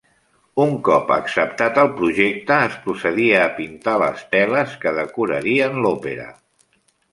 Un 0.63 0.71
cop 0.85 1.11
acceptat 1.15 1.77
el 1.81 1.91
projecte 1.99 2.57
es 2.71 2.79
procedia 2.87 3.43
a 3.43 3.53
pintar 3.59 3.95
les 4.07 4.25
teles 4.35 4.75
que 4.87 4.97
decorarien 5.03 5.81
l'òpera. 5.87 6.29